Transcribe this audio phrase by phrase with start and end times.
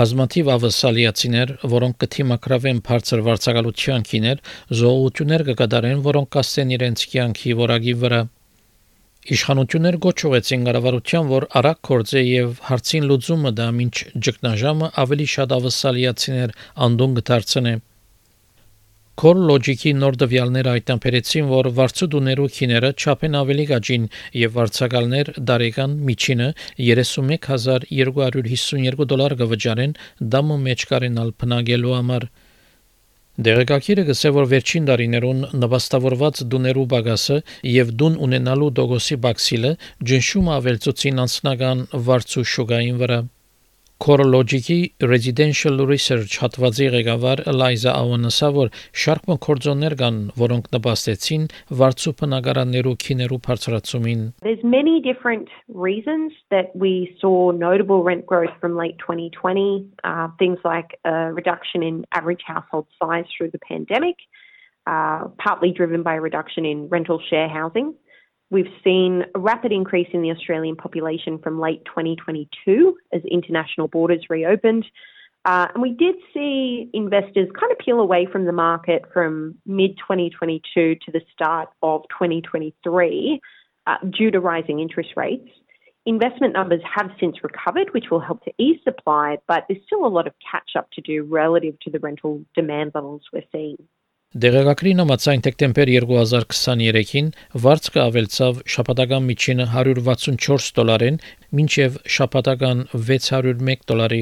[0.00, 4.38] Բազմաթիվ ավասալիացիներ, որոնք կթիմակրավեն բարձր վարձակալության քիներ,
[4.80, 8.20] զոհություններ կկատարեն, որոնք կասեն իրենց կյանքի որակի վրա։
[9.36, 13.92] Իշխանություններ գոչուեցին կառավարության, որ արագ կորձե եւ հարցին լուծումը դա ոչ
[14.24, 16.56] ճգնաժամը ավելի շատ ավասալիացիներ
[16.88, 17.74] անդուն կդարձնե։
[19.20, 24.04] Call Logic-ի նոր դվյալները հայտնաբերեցին, որ վարձուդուներու քիները չափեն ավելի գաջին
[24.40, 26.46] եւ վարձակալներ դարեկան միջինը
[26.86, 29.92] 31252 դոլար կվճարեն
[30.34, 32.26] դամը մեջ կարենալ փնագելու համար։
[33.50, 37.36] Դերակակիրը գսե որ վերջին տարիներուն նվաստավորված դուներու բագասը
[37.74, 39.74] եւ դուն ունենալու դոգոսի բաքսիլը
[40.12, 43.20] ջնշում ավելցուցին անձնական վարձու շուգային վրա։
[44.00, 48.70] CoreLogic-ի Residential Research հատվածի ղեկավար Eliza Awan-ը որ
[49.02, 51.44] շարք կորձոններ կան, որոնք նպաստեցին
[51.80, 58.80] վարձու բնակարաններու քիներու բարձրացումին։ There's many different reasons that we saw notable rent growth from
[58.80, 64.16] late 2020, uh, things like a reduction in average household size through the pandemic,
[64.86, 67.92] uh, partly driven by a reduction in rental share housing.
[68.50, 74.26] We've seen a rapid increase in the Australian population from late 2022 as international borders
[74.28, 74.84] reopened.
[75.44, 79.96] Uh, and we did see investors kind of peel away from the market from mid
[79.98, 83.40] 2022 to the start of 2023
[83.86, 85.48] uh, due to rising interest rates.
[86.04, 90.08] Investment numbers have since recovered, which will help to ease supply, but there's still a
[90.08, 93.76] lot of catch up to do relative to the rental demand levels we're seeing.
[94.30, 97.30] Դեղեկագրին համաձայն դեկտեմբեր 2023-ին
[97.62, 101.16] վարձկը ավելցավ շաբաթական միջինը 164 դոլարին,
[101.58, 104.20] մինչև շաբաթական 601 դոլարի։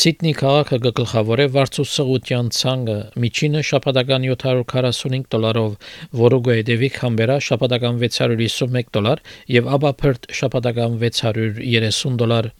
[0.00, 5.76] Սիդնի քաղաքը գլխավոր է վարձուսղության ցանկը միջինը շաբաթական 745 դոլարով,
[6.22, 9.26] որը գոյդեվի Քամբերա շաբաթական 651 դոլար
[9.58, 12.52] եւ Աբափերտ շաբաթական 630 դոլար։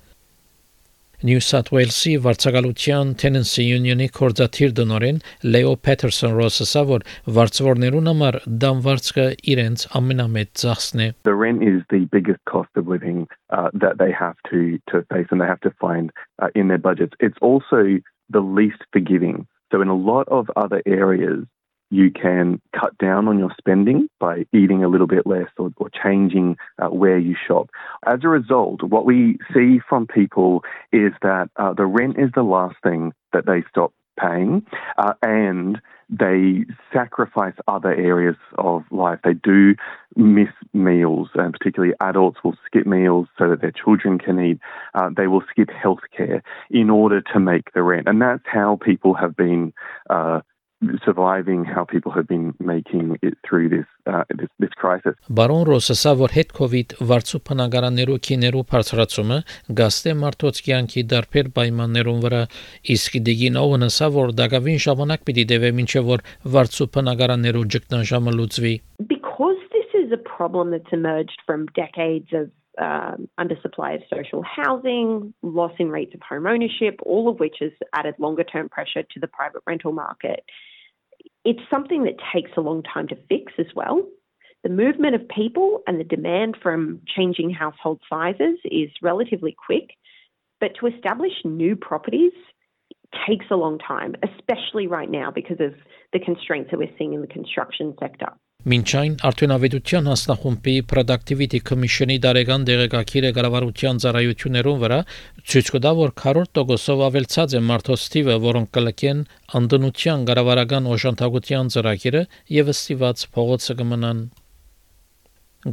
[1.23, 5.19] New South Wales-ի վարձակալության Tenancy Union-ի կորզաթիր դնորեն
[5.53, 7.05] Լեո Պետերսոն Ռոսսը որ
[7.39, 13.29] վարձվորներուն համար դամվարձքը իրենց ամենամեծ ծախսն է The rent is the biggest cost of living
[13.53, 16.09] uh, that they have to to face and they have to find
[16.41, 17.13] uh, in their budgets.
[17.21, 18.01] It's also
[18.33, 19.47] the least forgiving.
[19.73, 21.45] So in a lot of other areas
[21.91, 25.91] you can cut down on your spending by eating a little bit less or, or
[25.91, 27.71] changing uh, where you shop.
[28.07, 32.43] As a result, what we see from people is that uh, the rent is the
[32.43, 34.65] last thing that they stop paying
[34.99, 35.81] uh, and
[36.11, 39.21] they sacrifice other areas of life.
[39.23, 39.77] They do
[40.17, 44.59] miss meals, and particularly adults will skip meals so that their children can eat.
[44.95, 48.09] Uh, they will skip healthcare in order to make the rent.
[48.09, 49.73] And that's how people have been
[50.09, 50.41] uh,
[51.05, 55.15] surviving how people have been making it through this uh, this, this crisis.
[55.29, 59.39] Բարոն Ռոսսա որ հետ կոവിഡ് վարձու փնագարաններու քիներու բարձրացումը
[59.81, 62.43] գաստե մարտոց կյանքի դարբեր պայմաններուն վրա
[62.97, 66.25] իսկ դիգին օվնսա որ դակավին ժամանակ պիտի դեվե մինչև որ
[66.57, 68.75] վարձու փնագարաններու ճգնաժամը լուծվի
[69.13, 72.49] Because this is a problem that's emerged from decades of
[72.81, 77.73] um, undersupply of social housing, loss in rates of home ownership, all of which has
[77.95, 80.45] added longer term pressure to the private rental market.
[81.45, 84.07] It's something that takes a long time to fix as well.
[84.63, 89.91] The movement of people and the demand from changing household sizes is relatively quick,
[90.61, 92.33] but to establish new properties
[93.27, 95.75] takes a long time, especially right now because of
[96.13, 98.33] the constraints that we're seeing in the construction sector.
[98.69, 104.99] Մինչ այն արդյունավետության հասնախումբի Productivity Commission-ի դարեգան դեղեկագիրը կառավարության ծառայություններուն վրա
[105.53, 109.25] ցույց կտա, որ 40%-ով ավելցած է մարդոց թիվը, որոնք կլկեն
[109.63, 112.25] անդնության կառավարական օժանդակության ծրագիրը
[112.61, 114.25] եւ ըստիված փողոցը կմնան։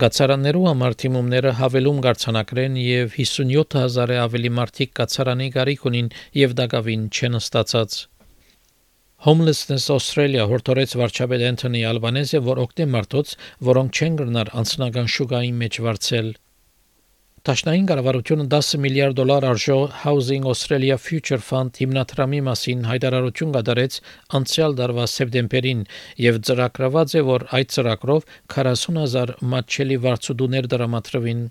[0.07, 6.13] Գացարաններու համար թիմումները հավելում գարցանակրեն եւ 57000-ը ավելի մարդիկ գացարանի գարիք ունին
[6.47, 8.03] եւ դակավին չեն ստացած։
[9.25, 13.31] Homelessness Australia հորտորեց վարչապետ Անթոնի Ալբանեզը, որ օգտե մարդոց,
[13.69, 16.29] որոնք չեն գրնար անձնական շուկային մեջ վարձել։
[17.50, 23.99] Տաշնային կառավարությունը 10 միլիարդ դոլար արժող Housing Australia Future Fund հիմնադրամի մասին հայտարարություն կատարեց
[24.41, 25.85] անցյալ տարվա սեպտեմբերին
[26.28, 31.47] եւ ծրագրված է, որ այդ ծրագրով 40000 մատչելի վարձուդուներ դրամատրվին։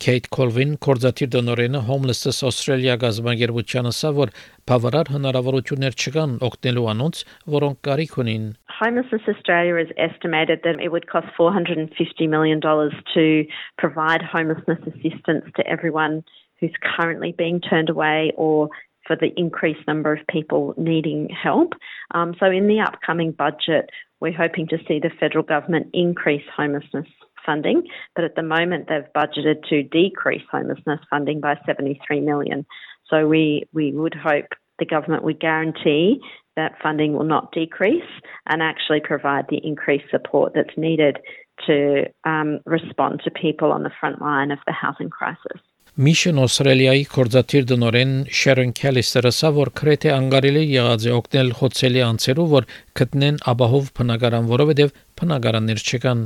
[0.00, 4.30] Kate Colvin կորզաթիր դոնորենը Homelessness Australia գազագերբության ասա, որ
[4.70, 7.20] բավարար հնարավորություններ չկան օգնելու անոնց,
[7.54, 8.46] որոնք կարիք ունին։
[8.78, 11.92] Homelessness Australia has estimated that it would cost $450
[12.36, 13.44] million to
[13.76, 16.24] provide homelessness assistance to everyone
[16.60, 18.70] who's currently being turned away or
[19.06, 21.74] for the increased number of people needing help.
[22.14, 23.90] Um, so, in the upcoming budget,
[24.20, 27.08] we're hoping to see the federal government increase homelessness
[27.44, 27.82] funding,
[28.14, 32.66] but at the moment they've budgeted to decrease homelessness funding by 73 million.
[33.08, 34.46] So we, we would hope
[34.78, 36.20] the government would guarantee
[36.56, 38.10] that funding will not decrease
[38.46, 41.18] and actually provide the increased support that's needed
[41.66, 45.60] to um, respond to people on the front line of the housing crisis.
[45.98, 52.52] Mission Australia-ի կորզաթիր դնորեն Շերոն Քելիստերը ասա, որ քրեթե անգարելի եղած է օգնել խոցելի անձերով,
[52.54, 52.68] որ
[53.00, 56.22] գտնեն ապահով բնակարան, որովհետև բնակարաններ չկան։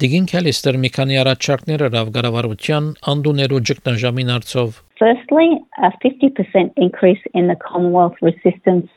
[0.00, 5.48] Դիգին Քելիստեր մի քանի առաջարկներ հրավ կառավարության անդուներու ճգնաժամին արծով։ Firstly,
[5.78, 8.88] a 50% increase in the Commonwealth Resistance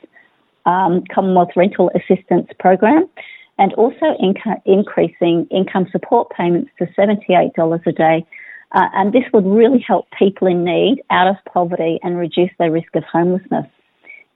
[0.65, 3.09] um, Commonwealth Rental Assistance Program
[3.57, 8.25] and also inca- increasing income support payments to $78 a day
[8.73, 12.71] Uh, and this would really help people in need out of poverty and reduce their
[12.71, 13.67] risk of homelessness.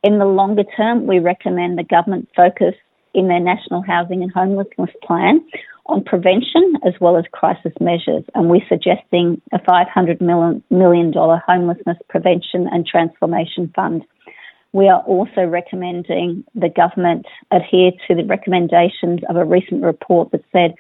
[0.03, 2.75] In the longer term, we recommend the government focus
[3.14, 5.44] in their National Housing and Homelessness Plan
[5.86, 8.24] on prevention as well as crisis measures.
[8.34, 10.20] And we're suggesting a $500
[10.70, 14.04] million homelessness prevention and transformation fund.
[14.72, 20.44] We are also recommending the government adhere to the recommendations of a recent report that
[20.50, 20.74] said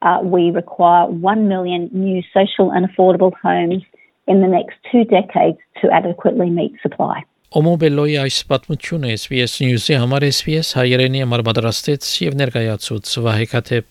[0.00, 3.82] uh, we require 1 million new social and affordable homes
[4.26, 7.24] in the next two decades to adequately meet supply.
[7.56, 13.86] Օմոբելոյի այս պատմությունը SPS News-ի համար SPS հայերենի համար պատրաստեց եւ ներկայացուց Վահե Քաթեփ